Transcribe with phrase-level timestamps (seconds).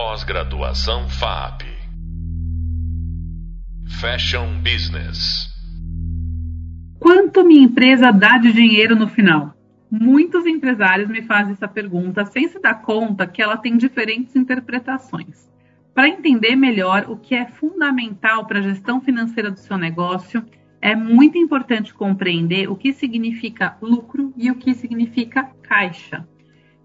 [0.00, 1.64] Pós-graduação FAP.
[4.00, 5.48] Fashion Business.
[7.00, 9.52] Quanto minha empresa dá de dinheiro no final?
[9.90, 15.50] Muitos empresários me fazem essa pergunta sem se dar conta que ela tem diferentes interpretações.
[15.92, 20.44] Para entender melhor o que é fundamental para a gestão financeira do seu negócio,
[20.80, 26.24] é muito importante compreender o que significa lucro e o que significa caixa.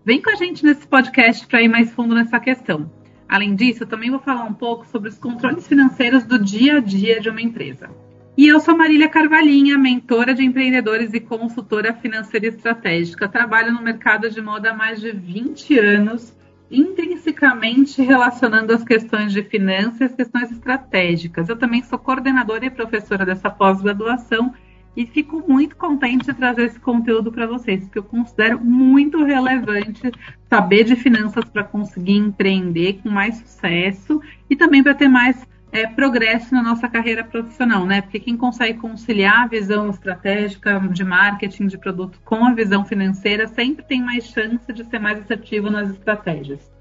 [0.03, 3.02] Vem com a gente nesse podcast para ir mais fundo nessa questão.
[3.33, 6.79] Além disso, eu também vou falar um pouco sobre os controles financeiros do dia a
[6.79, 7.89] dia de uma empresa.
[8.37, 13.27] E eu sou Marília Carvalhinha, mentora de empreendedores e consultora financeira estratégica.
[13.27, 16.31] Trabalho no mercado de moda há mais de 20 anos,
[16.69, 21.49] intrinsecamente relacionando as questões de finanças e as questões estratégicas.
[21.49, 24.53] Eu também sou coordenadora e professora dessa pós-graduação
[24.95, 30.11] e fico muito contente de trazer esse conteúdo para vocês, porque eu considero muito relevante
[30.49, 35.87] saber de finanças para conseguir empreender com mais sucesso e também para ter mais é,
[35.87, 38.01] progresso na nossa carreira profissional, né?
[38.01, 43.47] Porque quem consegue conciliar a visão estratégica de marketing de produto com a visão financeira
[43.47, 46.72] sempre tem mais chance de ser mais assertivo nas estratégias.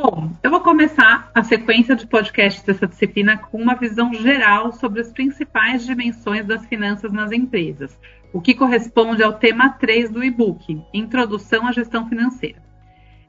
[0.00, 5.00] Bom, eu vou começar a sequência de podcasts dessa disciplina com uma visão geral sobre
[5.00, 7.98] as principais dimensões das finanças nas empresas,
[8.32, 12.62] o que corresponde ao tema 3 do e-book, Introdução à Gestão Financeira.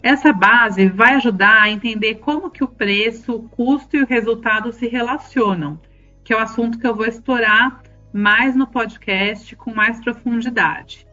[0.03, 4.71] Essa base vai ajudar a entender como que o preço, o custo e o resultado
[4.71, 5.79] se relacionam,
[6.23, 7.81] que é o assunto que eu vou explorar
[8.13, 11.07] mais no podcast com mais profundidade.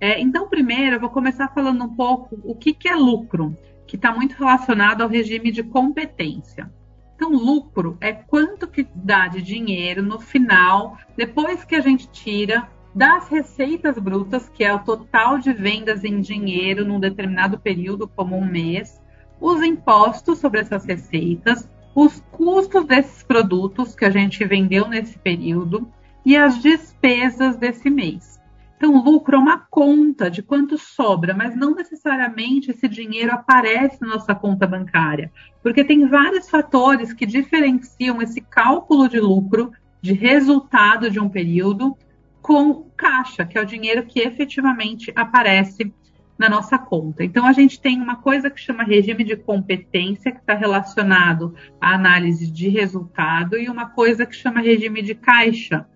[0.00, 3.54] É, então, primeiro, eu vou começar falando um pouco o que, que é lucro
[3.86, 6.70] que está muito relacionado ao regime de competência.
[7.14, 12.68] Então, lucro é quanto que dá de dinheiro no final, depois que a gente tira
[12.94, 18.36] das receitas brutas, que é o total de vendas em dinheiro num determinado período, como
[18.36, 19.02] um mês,
[19.40, 25.88] os impostos sobre essas receitas, os custos desses produtos que a gente vendeu nesse período
[26.24, 28.33] e as despesas desse mês.
[28.76, 34.08] Então, lucro é uma conta de quanto sobra, mas não necessariamente esse dinheiro aparece na
[34.08, 41.10] nossa conta bancária, porque tem vários fatores que diferenciam esse cálculo de lucro, de resultado
[41.10, 41.96] de um período,
[42.42, 45.90] com caixa, que é o dinheiro que efetivamente aparece
[46.36, 47.24] na nossa conta.
[47.24, 51.94] Então, a gente tem uma coisa que chama regime de competência, que está relacionado à
[51.94, 55.86] análise de resultado, e uma coisa que chama regime de caixa,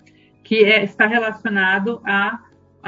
[0.43, 2.41] que é, está relacionado a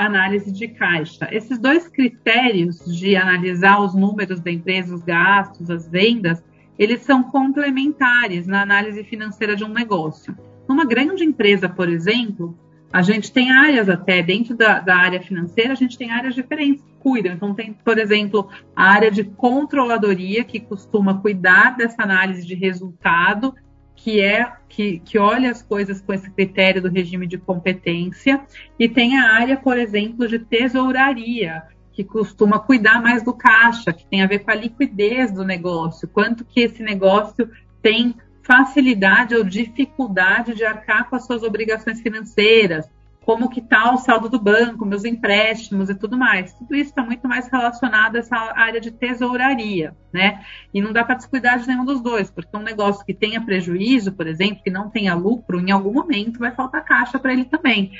[0.04, 1.28] análise de caixa.
[1.30, 6.42] Esses dois critérios de analisar os números da empresa, os gastos, as vendas,
[6.78, 10.36] eles são complementares na análise financeira de um negócio.
[10.68, 12.58] Numa grande empresa, por exemplo,
[12.92, 16.82] a gente tem áreas até dentro da, da área financeira, a gente tem áreas diferentes
[16.82, 17.32] que cuidam.
[17.32, 23.54] Então, tem, por exemplo, a área de controladoria, que costuma cuidar dessa análise de resultado
[24.02, 28.40] que é que, que olha as coisas com esse critério do regime de competência,
[28.78, 31.62] e tem a área, por exemplo, de tesouraria,
[31.92, 36.08] que costuma cuidar mais do caixa, que tem a ver com a liquidez do negócio,
[36.08, 37.50] quanto que esse negócio
[37.82, 42.88] tem facilidade ou dificuldade de arcar com as suas obrigações financeiras,
[43.30, 46.52] como que está o saldo do banco, meus empréstimos e tudo mais.
[46.52, 50.44] Tudo isso está muito mais relacionado a essa área de tesouraria, né?
[50.74, 54.10] E não dá para descuidar de nenhum dos dois, porque um negócio que tenha prejuízo,
[54.10, 57.92] por exemplo, que não tenha lucro, em algum momento vai faltar caixa para ele também.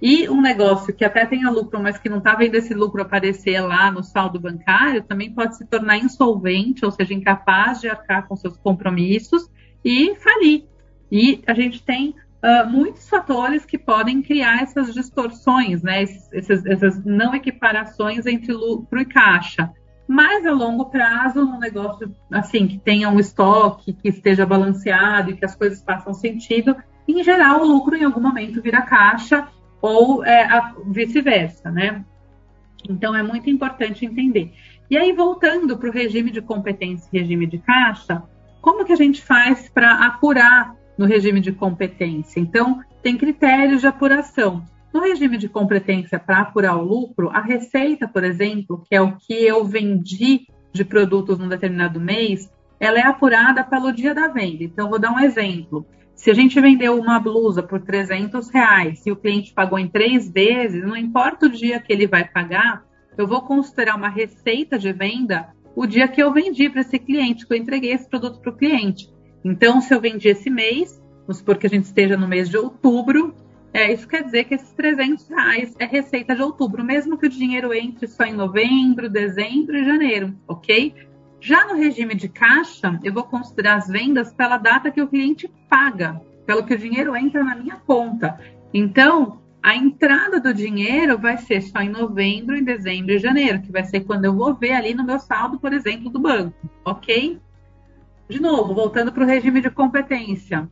[0.00, 3.60] E um negócio que até tenha lucro, mas que não está vendo esse lucro aparecer
[3.60, 8.34] lá no saldo bancário, também pode se tornar insolvente, ou seja, incapaz de arcar com
[8.36, 9.50] seus compromissos
[9.84, 10.64] e falir.
[11.12, 16.02] E a gente tem uh, muitos fatores que podem criar essas distorções, né?
[16.02, 19.70] Esses, essas não equiparações entre lucro e caixa.
[20.06, 25.36] Mas a longo prazo, um negócio assim que tenha um estoque, que esteja balanceado e
[25.36, 26.74] que as coisas façam sentido,
[27.06, 29.46] em geral o lucro em algum momento vira caixa
[29.82, 30.48] ou é,
[30.86, 32.04] vice-versa, né?
[32.88, 34.52] Então é muito importante entender.
[34.90, 38.22] E aí, voltando para o regime de competência e regime de caixa,
[38.62, 42.40] como que a gente faz para apurar no regime de competência.
[42.40, 44.64] Então, tem critérios de apuração.
[44.92, 49.16] No regime de competência para apurar o lucro, a receita, por exemplo, que é o
[49.16, 52.50] que eu vendi de produtos num determinado mês,
[52.80, 54.64] ela é apurada pelo dia da venda.
[54.64, 55.86] Então, vou dar um exemplo.
[56.14, 60.28] Se a gente vendeu uma blusa por 300 reais e o cliente pagou em três
[60.28, 62.82] vezes, não importa o dia que ele vai pagar,
[63.16, 67.46] eu vou considerar uma receita de venda o dia que eu vendi para esse cliente,
[67.46, 69.08] que eu entreguei esse produto para o cliente.
[69.44, 72.56] Então, se eu vendi esse mês, vamos supor que a gente esteja no mês de
[72.56, 73.34] outubro,
[73.72, 77.30] é, isso quer dizer que esses 300 reais é receita de outubro, mesmo que o
[77.30, 80.94] dinheiro entre só em novembro, dezembro e janeiro, ok?
[81.40, 85.52] Já no regime de caixa, eu vou considerar as vendas pela data que o cliente
[85.68, 88.40] paga, pelo que o dinheiro entra na minha conta.
[88.72, 93.70] Então, a entrada do dinheiro vai ser só em novembro, em dezembro e janeiro, que
[93.70, 97.38] vai ser quando eu vou ver ali no meu saldo, por exemplo, do banco, ok?
[98.28, 100.68] De novo, voltando para o regime de competência.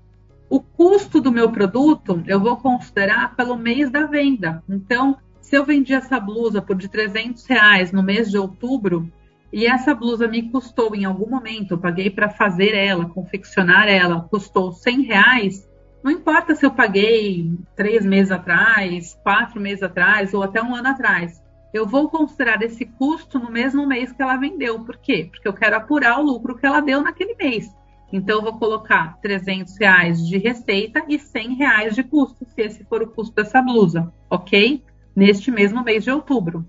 [0.48, 4.62] O custo do meu produto eu vou considerar pelo mês da venda.
[4.68, 9.10] Então, se eu vendi essa blusa por de 300 reais no mês de outubro,
[9.52, 14.20] e essa blusa me custou em algum momento, eu paguei para fazer ela, confeccionar ela,
[14.22, 15.68] custou 100 reais,
[16.02, 20.88] não importa se eu paguei três meses atrás, quatro meses atrás ou até um ano
[20.88, 21.42] atrás.
[21.76, 24.80] Eu vou considerar esse custo no mesmo mês que ela vendeu.
[24.80, 25.28] Por quê?
[25.30, 27.70] Porque eu quero apurar o lucro que ela deu naquele mês.
[28.10, 32.82] Então, eu vou colocar 300 reais de receita e 100 reais de custo, se esse
[32.84, 34.82] for o custo dessa blusa, ok?
[35.14, 36.64] Neste mesmo mês de outubro.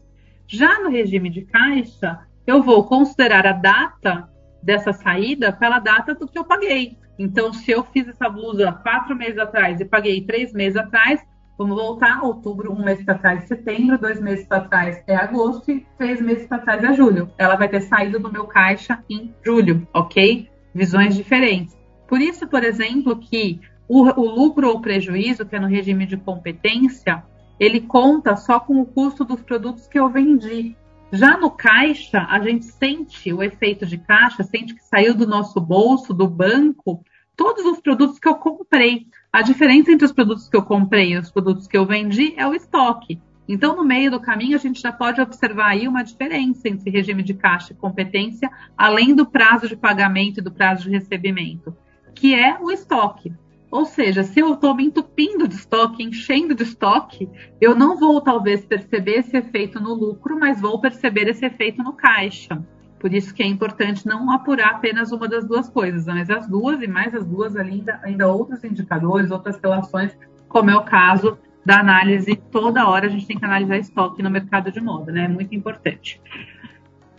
[0.45, 4.29] Já no regime de caixa, eu vou considerar a data
[4.61, 6.97] dessa saída pela data do que eu paguei.
[7.17, 11.21] Então, se eu fiz essa blusa quatro meses atrás e paguei três meses atrás,
[11.57, 15.85] vamos voltar, outubro, um mês para trás, setembro, dois meses para trás é agosto e
[15.97, 17.31] três meses para trás é julho.
[17.37, 20.49] Ela vai ter saído do meu caixa em julho, ok?
[20.73, 21.75] Visões diferentes.
[22.07, 26.17] Por isso, por exemplo, que o, o lucro ou prejuízo, que é no regime de
[26.17, 27.23] competência,
[27.59, 30.75] ele conta só com o custo dos produtos que eu vendi.
[31.11, 35.59] Já no caixa, a gente sente o efeito de caixa, sente que saiu do nosso
[35.59, 37.03] bolso, do banco,
[37.35, 39.07] todos os produtos que eu comprei.
[39.37, 42.47] A diferença entre os produtos que eu comprei e os produtos que eu vendi é
[42.47, 43.21] o estoque.
[43.47, 47.21] Então, no meio do caminho, a gente já pode observar aí uma diferença entre regime
[47.21, 51.77] de caixa e competência, além do prazo de pagamento e do prazo de recebimento,
[52.15, 53.31] que é o estoque.
[53.69, 57.29] Ou seja, se eu estou me entupindo de estoque, enchendo de estoque,
[57.61, 61.93] eu não vou talvez perceber esse efeito no lucro, mas vou perceber esse efeito no
[61.93, 62.65] caixa.
[62.99, 66.81] Por isso que é importante não apurar apenas uma das duas coisas, mas as duas
[66.81, 70.17] e mais as duas ainda, ainda outros indicadores, outras relações,
[70.47, 72.35] como é o caso da análise.
[72.51, 75.25] Toda hora a gente tem que analisar estoque no mercado de moda, né?
[75.25, 76.19] É muito importante.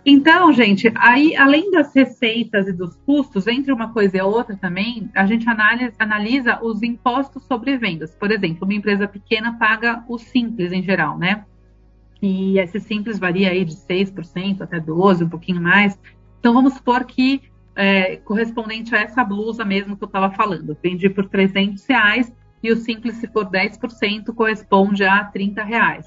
[0.05, 5.09] Então, gente, aí além das receitas e dos custos, entre uma coisa e outra também,
[5.13, 8.15] a gente analisa, analisa os impostos sobre vendas.
[8.15, 11.45] Por exemplo, uma empresa pequena paga o simples em geral, né?
[12.21, 15.97] E esse simples varia aí de 6% até 12%, um pouquinho mais.
[16.39, 17.41] Então, vamos supor que
[17.75, 22.31] é, correspondente a essa blusa mesmo que eu estava falando, vendi por 300 reais
[22.61, 26.05] e o simples, se for 10%, corresponde a 30 reais.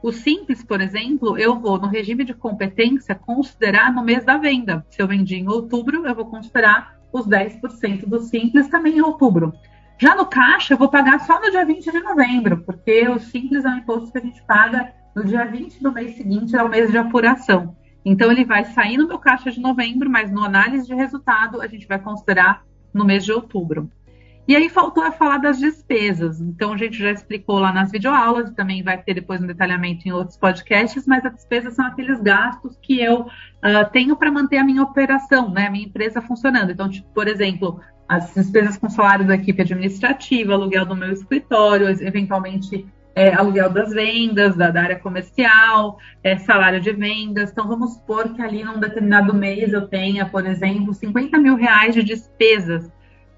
[0.00, 4.86] O simples, por exemplo, eu vou no regime de competência considerar no mês da venda.
[4.90, 9.52] Se eu vendi em outubro, eu vou considerar os 10% do simples também em outubro.
[9.98, 13.64] Já no caixa, eu vou pagar só no dia 20 de novembro, porque o simples
[13.64, 16.68] é um imposto que a gente paga no dia 20 do mês seguinte, é o
[16.68, 17.76] mês de apuração.
[18.04, 21.66] Então, ele vai sair no meu caixa de novembro, mas no análise de resultado, a
[21.66, 22.62] gente vai considerar
[22.94, 23.90] no mês de outubro.
[24.46, 26.40] E aí faltou a falar das despesas.
[26.40, 30.12] Então a gente já explicou lá nas videoaulas, também vai ter depois um detalhamento em
[30.12, 34.64] outros podcasts, mas as despesas são aqueles gastos que eu uh, tenho para manter a
[34.64, 36.72] minha operação, né, a minha empresa funcionando.
[36.72, 37.78] Então, tipo, por exemplo,
[38.08, 42.86] as despesas com salário da equipe administrativa, aluguel do meu escritório, eventualmente
[43.18, 47.50] é, aluguel das vendas, da, da área comercial, é, salário de vendas.
[47.50, 51.94] Então, vamos supor que ali num determinado mês eu tenha, por exemplo, 50 mil reais
[51.94, 52.88] de despesas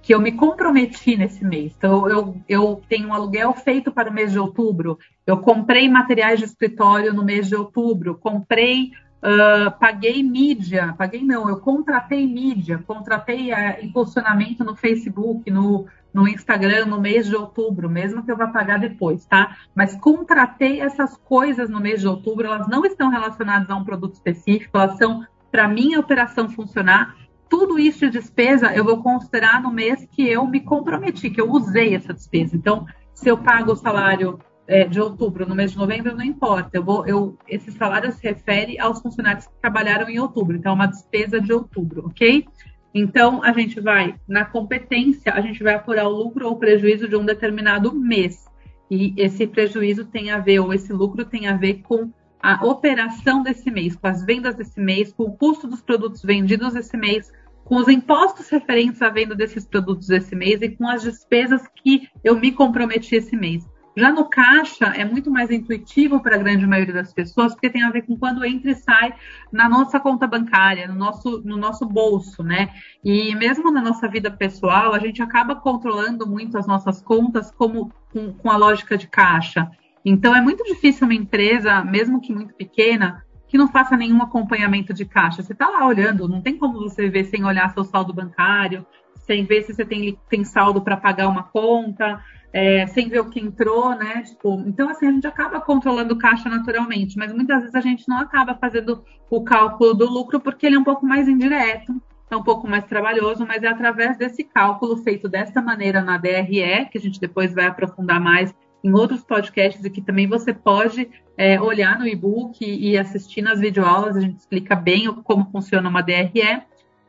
[0.02, 1.72] que eu me comprometi nesse mês.
[1.78, 6.38] Então, eu, eu tenho um aluguel feito para o mês de outubro, eu comprei materiais
[6.38, 12.82] de escritório no mês de outubro, comprei, uh, paguei mídia, paguei não, eu contratei mídia,
[12.86, 18.36] contratei uh, impulsionamento no Facebook, no, no Instagram no mês de outubro, mesmo que eu
[18.36, 19.56] vá pagar depois, tá?
[19.74, 24.14] Mas contratei essas coisas no mês de outubro, elas não estão relacionadas a um produto
[24.14, 27.16] específico, elas são para minha operação funcionar
[27.50, 31.50] tudo isso de despesa eu vou considerar no mês que eu me comprometi, que eu
[31.50, 32.56] usei essa despesa.
[32.56, 34.38] Então, se eu pago o salário
[34.68, 36.70] é, de outubro no mês de novembro, não importa.
[36.72, 40.56] Eu vou, eu, esse salário se refere aos funcionários que trabalharam em outubro.
[40.56, 42.46] Então, é uma despesa de outubro, ok?
[42.92, 47.16] Então, a gente vai, na competência, a gente vai apurar o lucro ou prejuízo de
[47.16, 48.48] um determinado mês.
[48.90, 52.10] E esse prejuízo tem a ver, ou esse lucro tem a ver com
[52.42, 56.74] a operação desse mês, com as vendas desse mês, com o custo dos produtos vendidos
[56.74, 57.30] esse mês,
[57.64, 62.08] com os impostos referentes à venda desses produtos esse mês e com as despesas que
[62.24, 63.64] eu me comprometi esse mês.
[64.00, 67.82] Já no caixa é muito mais intuitivo para a grande maioria das pessoas, porque tem
[67.82, 69.12] a ver com quando entra e sai
[69.52, 72.70] na nossa conta bancária, no nosso, no nosso bolso, né?
[73.04, 77.92] E mesmo na nossa vida pessoal, a gente acaba controlando muito as nossas contas como
[78.10, 79.70] com, com a lógica de caixa.
[80.02, 84.94] Então é muito difícil uma empresa, mesmo que muito pequena, que não faça nenhum acompanhamento
[84.94, 85.42] de caixa.
[85.42, 88.86] Você está lá olhando, não tem como você ver sem olhar seu saldo bancário,
[89.30, 92.20] sem ver se você tem, tem saldo para pagar uma conta,
[92.52, 94.22] é, sem ver o que entrou, né?
[94.22, 98.18] Tipo, então, assim, a gente acaba controlando caixa naturalmente, mas muitas vezes a gente não
[98.18, 101.94] acaba fazendo o cálculo do lucro porque ele é um pouco mais indireto,
[102.28, 106.88] é um pouco mais trabalhoso, mas é através desse cálculo feito dessa maneira na DRE,
[106.90, 111.08] que a gente depois vai aprofundar mais em outros podcasts e que também você pode
[111.36, 116.02] é, olhar no e-book e assistir nas videoaulas, a gente explica bem como funciona uma
[116.02, 116.62] DRE.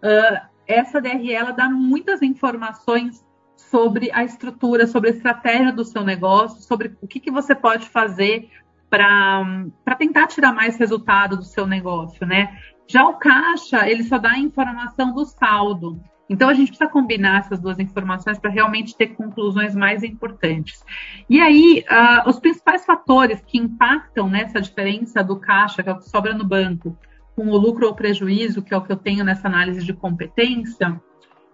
[0.03, 3.25] Uh, essa DRE ela dá muitas informações
[3.55, 7.87] sobre a estrutura, sobre a estratégia do seu negócio, sobre o que, que você pode
[7.89, 8.49] fazer
[8.89, 12.57] para tentar tirar mais resultado do seu negócio, né?
[12.87, 16.01] Já o caixa, ele só dá a informação do saldo.
[16.29, 20.83] Então a gente precisa combinar essas duas informações para realmente ter conclusões mais importantes.
[21.29, 25.97] E aí, uh, os principais fatores que impactam nessa diferença do caixa, que é o
[25.97, 26.97] que sobra no banco,
[27.41, 31.01] com o lucro ou prejuízo, que é o que eu tenho nessa análise de competência,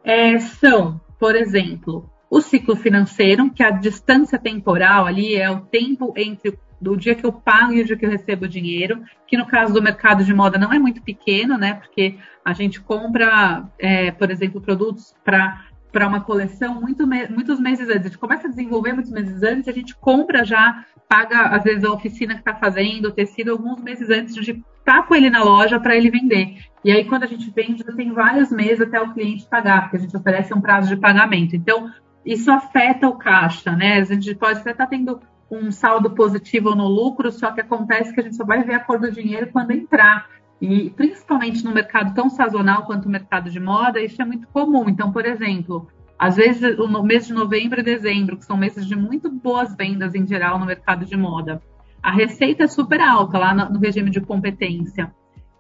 [0.03, 6.13] é, são por exemplo, o ciclo financeiro, que a distância temporal ali é o tempo
[6.15, 9.35] entre do dia que eu pago e o dia que eu recebo o dinheiro, que
[9.35, 11.73] no caso do mercado de moda não é muito pequeno, né?
[11.73, 15.65] Porque a gente compra, é, por exemplo, produtos para
[15.97, 18.01] para uma coleção muito, muitos meses antes.
[18.01, 21.83] A gente começa a desenvolver muitos meses antes, a gente compra já, paga às vezes
[21.83, 25.27] a oficina que está fazendo, o tecido, alguns meses antes de estar tá com ele
[25.31, 26.59] na loja para ele vender.
[26.85, 29.99] E aí, quando a gente vende, tem vários meses até o cliente pagar, porque a
[29.99, 31.55] gente oferece um prazo de pagamento.
[31.55, 31.91] Então,
[32.23, 33.97] isso afeta o caixa, né?
[33.97, 38.13] A gente pode até estar tá tendo um saldo positivo no lucro, só que acontece
[38.13, 40.27] que a gente só vai ver a cor do dinheiro quando entrar.
[40.59, 44.89] E principalmente no mercado tão sazonal quanto o mercado de moda, isso é muito comum.
[44.89, 45.87] Então, por exemplo,
[46.17, 50.15] às vezes no mês de novembro e dezembro, que são meses de muito boas vendas
[50.15, 51.61] em geral no mercado de moda,
[52.01, 55.13] a receita é super alta lá no regime de competência.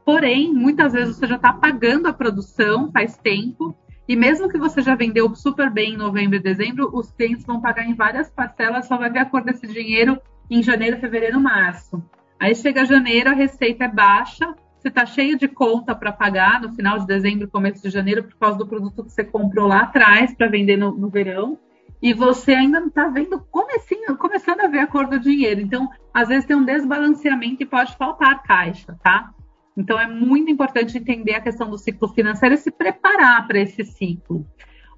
[0.03, 3.75] Porém, muitas vezes você já está pagando a produção faz tempo,
[4.07, 7.59] e mesmo que você já vendeu super bem em novembro e dezembro, os clientes vão
[7.59, 12.01] pagar em várias parcelas, só vai ver a cor desse dinheiro em janeiro, fevereiro, março.
[12.39, 14.55] Aí chega janeiro, a receita é baixa,
[14.87, 18.37] você está cheio de conta para pagar no final de dezembro, começo de janeiro, por
[18.37, 21.59] causa do produto que você comprou lá atrás para vender no, no, verão,
[22.01, 25.59] e você ainda não está vendo comecinho, começando a ver a cor do dinheiro.
[25.59, 29.31] Então, às vezes tem um desbalanceamento e pode faltar caixa, tá?
[29.75, 33.83] Então, é muito importante entender a questão do ciclo financeiro e se preparar para esse
[33.83, 34.45] ciclo.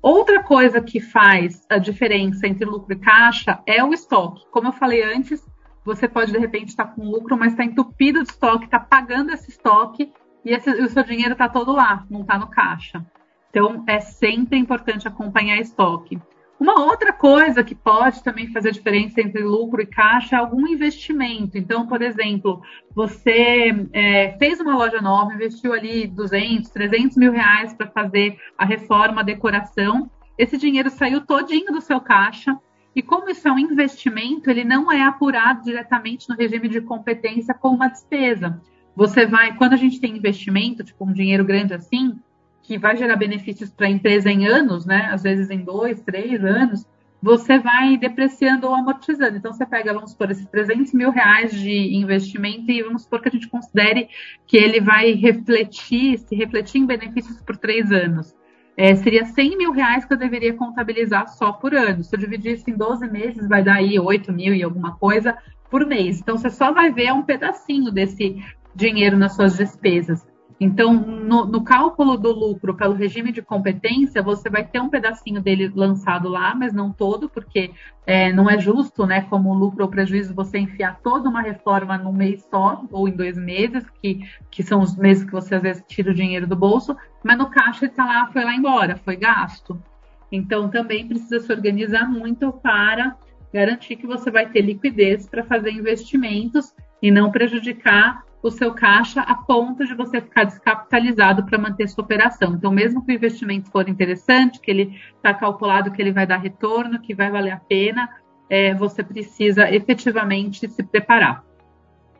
[0.01, 4.45] Outra coisa que faz a diferença entre lucro e caixa é o estoque.
[4.51, 5.43] Como eu falei antes,
[5.83, 9.49] você pode de repente estar com lucro, mas está entupido de estoque, está pagando esse
[9.49, 10.11] estoque
[10.43, 13.05] e, esse, o seu dinheiro está todo lá, não está no caixa.
[13.49, 16.19] Então é sempre importante acompanhar estoque.
[16.59, 21.57] Uma outra coisa que pode também fazer diferença entre lucro e caixa é algum investimento.
[21.57, 22.61] Então, por exemplo,
[22.93, 28.65] você é, fez uma loja nova, investiu ali 200, 300 mil reais para fazer a
[28.65, 30.11] reforma, a decoração.
[30.37, 32.59] Esse dinheiro saiu todinho do seu caixa
[32.95, 37.53] e como isso é um investimento, ele não é apurado diretamente no regime de competência
[37.53, 38.59] como uma despesa.
[38.95, 42.19] Você vai, quando a gente tem investimento, tipo um dinheiro grande assim,
[42.63, 45.09] que vai gerar benefícios para a empresa em anos, né?
[45.11, 46.85] Às vezes em dois, três anos,
[47.21, 49.37] você vai depreciando ou amortizando.
[49.37, 53.29] Então, você pega, vamos supor, esses 300 mil reais de investimento e vamos supor que
[53.29, 54.09] a gente considere
[54.47, 58.35] que ele vai refletir, se refletir em benefícios por três anos
[58.79, 62.01] é, seria 100 mil reais que eu deveria contabilizar só por ano.
[62.01, 65.37] Se eu dividir isso em 12 meses, vai dar aí 8 mil e alguma coisa
[65.69, 66.21] por mês.
[66.21, 68.41] Então, você só vai ver um pedacinho desse
[68.73, 70.25] dinheiro nas suas despesas.
[70.59, 75.41] Então, no, no, cálculo do lucro pelo regime de competência, você vai ter um pedacinho
[75.41, 77.71] dele lançado lá, mas não todo, porque
[78.05, 82.11] é, não é justo, né, como lucro ou prejuízo, você enfiar toda uma reforma num
[82.11, 84.19] mês só, ou em dois meses, que,
[84.51, 87.49] que são os meses que você às vezes tira o dinheiro do bolso, mas no
[87.49, 89.81] caixa está lá, foi lá embora, foi gasto.
[90.29, 93.15] Então, também precisa se organizar muito para
[93.53, 99.21] garantir que você vai ter liquidez para fazer investimentos e não prejudicar o seu caixa
[99.21, 102.53] a ponto de você ficar descapitalizado para manter sua operação.
[102.53, 106.37] Então, mesmo que o investimento for interessante, que ele está calculado que ele vai dar
[106.37, 108.09] retorno, que vai valer a pena,
[108.49, 111.43] é, você precisa efetivamente se preparar.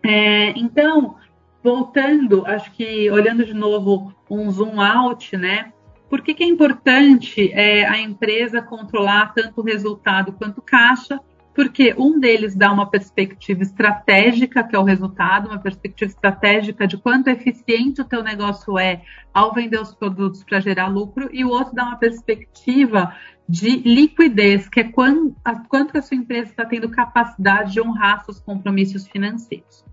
[0.04, 1.16] É, então,
[1.64, 5.72] voltando, acho que olhando de novo um zoom out, né?
[6.10, 11.20] Por que, que é importante é, a empresa controlar tanto o resultado quanto o caixa?
[11.60, 16.96] Porque um deles dá uma perspectiva estratégica, que é o resultado, uma perspectiva estratégica de
[16.96, 19.02] quanto eficiente o teu negócio é
[19.34, 23.14] ao vender os produtos para gerar lucro, e o outro dá uma perspectiva
[23.46, 28.24] de liquidez, que é quanto, a, quanto a sua empresa está tendo capacidade de honrar
[28.24, 29.84] seus compromissos financeiros.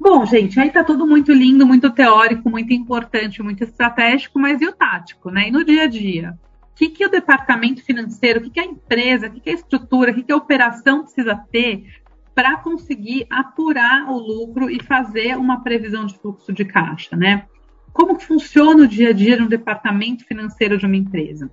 [0.00, 4.66] Bom, gente, aí tá tudo muito lindo, muito teórico, muito importante, muito estratégico, mas e
[4.66, 5.48] o tático, né?
[5.48, 6.38] E no dia a dia?
[6.74, 9.54] O que, que o departamento financeiro, o que, que a empresa, o que, que a
[9.54, 12.02] estrutura, o que, que a operação precisa ter
[12.34, 17.46] para conseguir apurar o lucro e fazer uma previsão de fluxo de caixa, né?
[17.92, 21.48] Como que funciona o dia a dia de um departamento financeiro de uma empresa?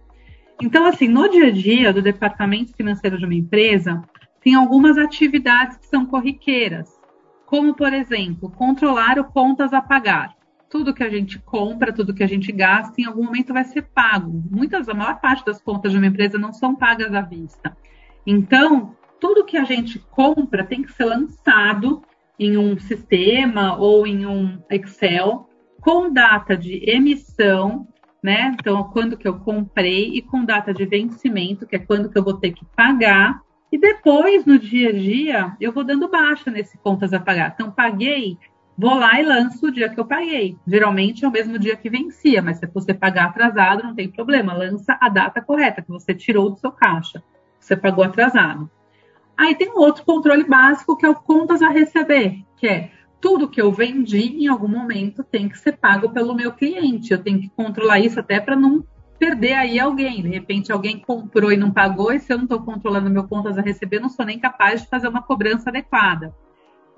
[0.60, 4.04] Então, assim, no dia a dia do departamento financeiro de uma empresa,
[4.42, 7.00] tem algumas atividades que são corriqueiras,
[7.46, 10.36] como, por exemplo, controlar o contas a pagar.
[10.72, 13.82] Tudo que a gente compra, tudo que a gente gasta, em algum momento vai ser
[13.82, 14.42] pago.
[14.50, 17.76] Muitas, a maior parte das contas de uma empresa não são pagas à vista.
[18.26, 22.02] Então, tudo que a gente compra tem que ser lançado
[22.40, 25.50] em um sistema ou em um Excel
[25.82, 27.88] com data de emissão,
[28.24, 28.56] né?
[28.60, 32.24] Então, quando que eu comprei e com data de vencimento, que é quando que eu
[32.24, 33.42] vou ter que pagar.
[33.72, 37.52] E depois, no dia a dia, eu vou dando baixa nesse contas a pagar.
[37.54, 38.38] Então, paguei,
[38.82, 40.58] vou lá e lanço o dia que eu paguei.
[40.66, 44.54] Geralmente é o mesmo dia que vencia, mas se você pagar atrasado, não tem problema.
[44.54, 47.22] Lança a data correta que você tirou do seu caixa.
[47.60, 48.68] Você pagou atrasado.
[49.38, 53.48] Aí tem um outro controle básico que é o contas a receber, que é tudo
[53.48, 57.12] que eu vendi em algum momento tem que ser pago pelo meu cliente.
[57.12, 58.84] Eu tenho que controlar isso até para não
[59.20, 60.24] perder aí alguém.
[60.24, 63.60] De repente alguém comprou e não pagou, e se eu não estou controlando meu contas
[63.60, 66.34] a receber, não sou nem capaz de fazer uma cobrança adequada.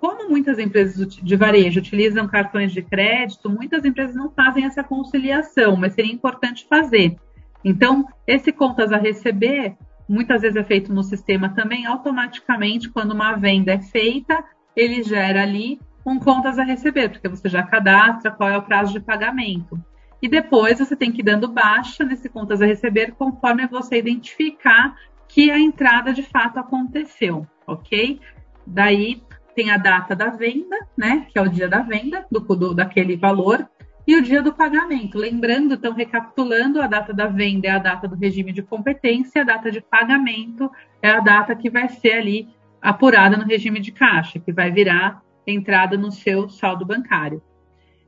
[0.04, 5.78] Como muitas empresas de varejo utilizam cartões de crédito, muitas empresas não fazem essa conciliação,
[5.78, 7.16] mas seria importante fazer.
[7.64, 13.38] Então, esse contas a receber muitas vezes é feito no sistema também, automaticamente, quando uma
[13.38, 14.44] venda é feita,
[14.76, 18.92] ele gera ali um contas a receber, porque você já cadastra qual é o prazo
[18.92, 19.82] de pagamento.
[20.22, 24.98] E depois você tem que ir dando baixa nesse contas a receber conforme você identificar
[25.30, 28.20] que a entrada de fato aconteceu, ok?
[28.68, 29.22] Daí
[29.54, 31.28] tem a data da venda, né?
[31.32, 33.68] Que é o dia da venda do, do daquele valor
[34.06, 35.18] e o dia do pagamento.
[35.18, 39.46] Lembrando, então, recapitulando, a data da venda é a data do regime de competência, a
[39.46, 40.70] data de pagamento
[41.02, 42.50] é a data que vai ser ali
[42.82, 47.42] apurada no regime de caixa, que vai virar entrada no seu saldo bancário.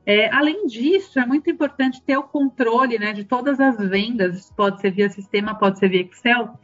[0.04, 4.80] É, além disso, é muito importante ter o controle né, de todas as vendas, pode
[4.80, 6.58] ser via sistema, pode ser via Excel,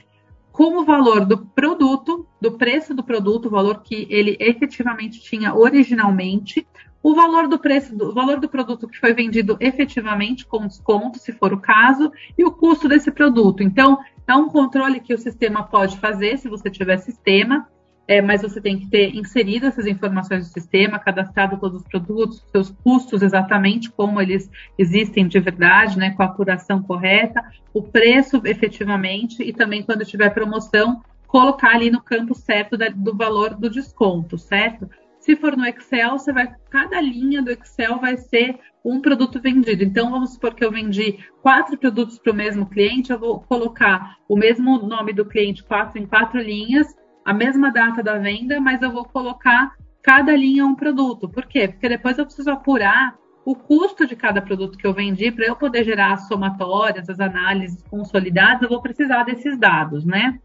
[0.53, 5.55] com o valor do produto, do preço do produto, o valor que ele efetivamente tinha
[5.55, 6.67] originalmente,
[7.03, 11.33] o valor do preço, o valor do produto que foi vendido efetivamente com desconto, se
[11.33, 13.62] for o caso, e o custo desse produto.
[13.62, 17.67] Então, é um controle que o sistema pode fazer, se você tiver sistema,
[18.07, 22.45] é, mas você tem que ter inserido essas informações no sistema, cadastrado todos os produtos,
[22.51, 28.43] seus custos exatamente como eles existem de verdade, né, com a apuração correta, o preço
[28.45, 33.71] efetivamente e também quando tiver promoção, colocar ali no campo certo da, do valor do
[33.71, 34.88] desconto, certo?
[35.19, 39.85] Se for no Excel, você vai cada linha do Excel vai ser um produto vendido.
[39.85, 44.17] Então, vamos supor que eu vendi quatro produtos para o mesmo cliente, eu vou colocar
[44.29, 46.88] o mesmo nome do cliente quatro em quatro linhas,
[47.25, 51.29] a mesma data da venda, mas eu vou colocar cada linha um produto.
[51.29, 51.69] Por quê?
[51.69, 55.57] Porque depois eu preciso apurar o custo de cada produto que eu vendi para eu
[55.57, 60.39] poder gerar as somatórias, as análises consolidadas, eu vou precisar desses dados, né?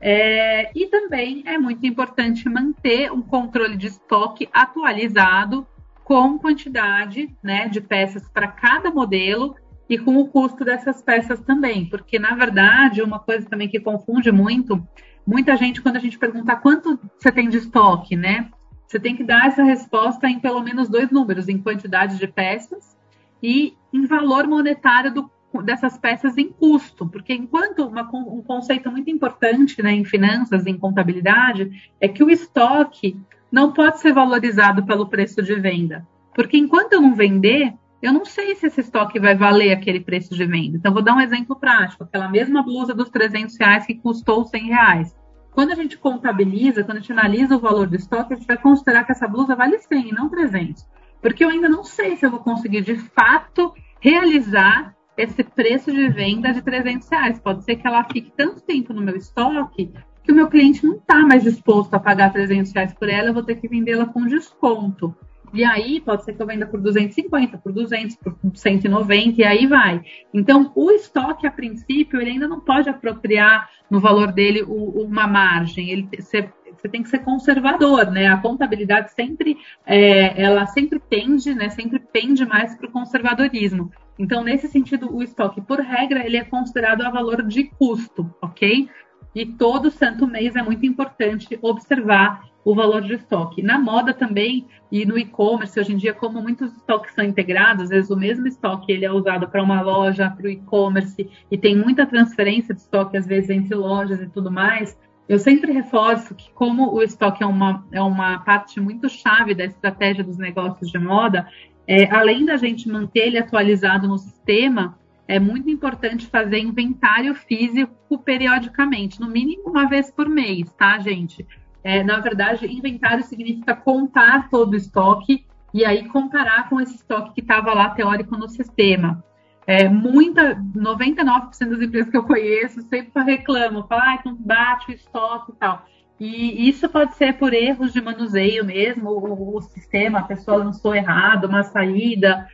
[0.00, 5.66] É, e também é muito importante manter um controle de estoque atualizado
[6.04, 9.56] com quantidade né, de peças para cada modelo
[9.88, 14.30] e com o custo dessas peças também, porque na verdade uma coisa também que confunde
[14.30, 14.86] muito,
[15.26, 18.50] muita gente quando a gente pergunta quanto você tem de estoque, né?
[18.86, 22.96] Você tem que dar essa resposta em pelo menos dois números, em quantidade de peças
[23.42, 25.30] e em valor monetário do
[25.62, 30.76] dessas peças em custo, porque enquanto uma, um conceito muito importante né, em finanças, em
[30.76, 33.16] contabilidade, é que o estoque
[33.52, 37.72] não pode ser valorizado pelo preço de venda, porque enquanto eu não vender,
[38.04, 40.76] eu não sei se esse estoque vai valer aquele preço de venda.
[40.76, 44.66] Então, vou dar um exemplo prático: aquela mesma blusa dos 300 reais que custou 100
[44.66, 45.16] reais.
[45.52, 48.58] Quando a gente contabiliza, quando a gente analisa o valor do estoque, a gente vai
[48.58, 50.86] considerar que essa blusa vale 100 e não 300.
[51.22, 56.08] Porque eu ainda não sei se eu vou conseguir de fato realizar esse preço de
[56.08, 57.38] venda de 300 reais.
[57.38, 59.92] Pode ser que ela fique tanto tempo no meu estoque
[60.24, 63.34] que o meu cliente não está mais disposto a pagar 300 reais por ela, eu
[63.34, 65.14] vou ter que vendê-la com desconto.
[65.54, 69.66] E aí, pode ser que eu venda por 250, por 200, por 190, e aí
[69.68, 70.02] vai.
[70.32, 75.90] Então, o estoque, a princípio, ele ainda não pode apropriar no valor dele uma margem.
[75.90, 78.26] Ele, você, você tem que ser conservador, né?
[78.26, 81.68] A contabilidade sempre, é, ela sempre tende, né?
[81.68, 83.92] Sempre pende mais para o conservadorismo.
[84.18, 88.88] Então, nesse sentido, o estoque, por regra, ele é considerado a valor de custo, ok?
[89.32, 93.62] E todo santo mês é muito importante observar o valor de estoque.
[93.62, 97.90] Na moda também e no e-commerce, hoje em dia, como muitos estoques são integrados, às
[97.90, 101.76] vezes o mesmo estoque ele é usado para uma loja, para o e-commerce, e tem
[101.76, 104.96] muita transferência de estoque, às vezes, entre lojas e tudo mais.
[105.28, 109.64] Eu sempre reforço que, como o estoque é uma, é uma parte muito chave da
[109.64, 111.46] estratégia dos negócios de moda,
[111.86, 118.18] é, além da gente manter ele atualizado no sistema, é muito importante fazer inventário físico
[118.18, 121.46] periodicamente, no mínimo uma vez por mês, tá, gente?
[121.84, 127.34] É, na verdade, inventário significa contar todo o estoque e aí comparar com esse estoque
[127.34, 129.22] que estava lá teórico no sistema.
[129.66, 134.94] É, muita, 99% das empresas que eu conheço sempre reclamam, falam, ah, então bate o
[134.94, 135.86] estoque e tal.
[136.18, 140.94] E isso pode ser por erros de manuseio mesmo, o, o sistema, a pessoa lançou
[140.94, 142.48] errado uma saída,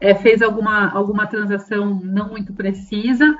[0.00, 3.36] é, fez alguma, alguma transação não muito precisa,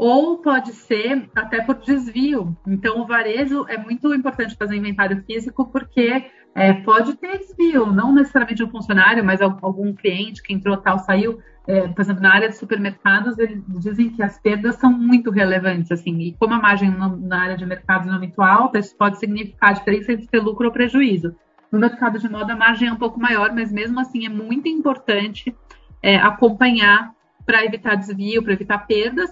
[0.00, 2.56] ou pode ser até por desvio.
[2.66, 8.10] Então, o varejo é muito importante fazer inventário físico porque é, pode ter desvio, não
[8.10, 11.38] necessariamente um funcionário, mas algum cliente que entrou tal, saiu.
[11.66, 15.92] É, por exemplo, na área de supermercados, eles dizem que as perdas são muito relevantes,
[15.92, 19.18] assim, e como a margem na área de mercados não é muito alta, isso pode
[19.18, 21.36] significar a diferença entre ter lucro ou prejuízo.
[21.70, 24.66] No mercado de moda, a margem é um pouco maior, mas mesmo assim é muito
[24.66, 25.54] importante
[26.02, 27.12] é, acompanhar
[27.44, 29.30] para evitar desvio, para evitar perdas,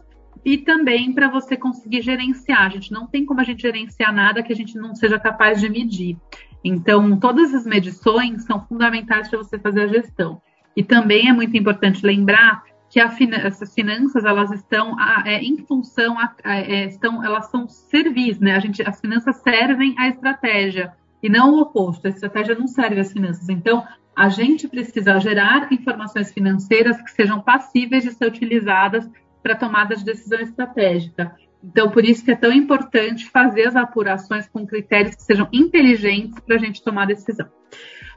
[0.48, 2.62] e também para você conseguir gerenciar.
[2.62, 5.60] A gente não tem como a gente gerenciar nada que a gente não seja capaz
[5.60, 6.16] de medir.
[6.64, 10.40] Então, todas as medições são fundamentais para você fazer a gestão.
[10.74, 16.18] E também é muito importante lembrar que essas finanças elas estão a, é, em função
[16.18, 18.56] a, a, é, estão elas são serviços, né?
[18.56, 22.06] A gente as finanças servem à estratégia e não o oposto.
[22.06, 23.50] A estratégia não serve às finanças.
[23.50, 23.84] Então,
[24.16, 29.06] a gente precisa gerar informações financeiras que sejam passíveis de ser utilizadas
[29.42, 31.36] para tomada de decisão estratégica.
[31.62, 36.38] Então, por isso que é tão importante fazer as apurações com critérios que sejam inteligentes
[36.40, 37.48] para a gente tomar decisão.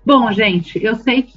[0.05, 1.33] Bom, gente, eu sei que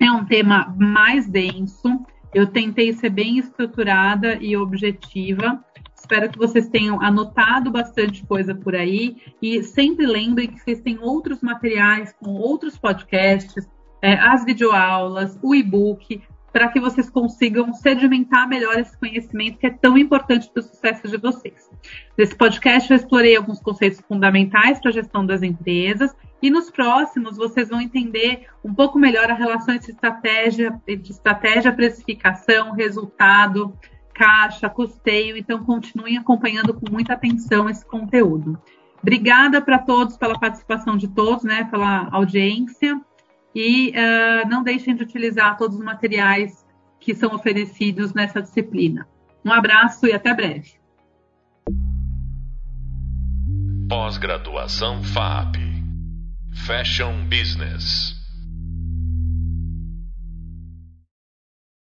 [0.00, 2.00] é um tema mais denso.
[2.32, 5.64] Eu tentei ser bem estruturada e objetiva.
[5.94, 9.16] Espero que vocês tenham anotado bastante coisa por aí.
[9.40, 13.68] E sempre lembrem que vocês têm outros materiais com outros podcasts,
[14.02, 19.70] é, as videoaulas, o e-book para que vocês consigam sedimentar melhor esse conhecimento que é
[19.70, 21.70] tão importante para o sucesso de vocês.
[22.16, 27.36] Nesse podcast eu explorei alguns conceitos fundamentais para a gestão das empresas e nos próximos
[27.36, 33.76] vocês vão entender um pouco melhor a relação entre estratégia, entre estratégia, precificação, resultado,
[34.14, 35.36] caixa, custeio.
[35.36, 38.60] Então continuem acompanhando com muita atenção esse conteúdo.
[39.02, 43.00] Obrigada para todos pela participação de todos, né, pela audiência
[43.54, 46.64] e uh, não deixem de utilizar todos os materiais
[46.98, 49.08] que são oferecidos nessa disciplina.
[49.44, 50.72] Um abraço e até breve.
[53.88, 55.56] Pós-graduação FAP
[56.52, 58.19] Fashion Business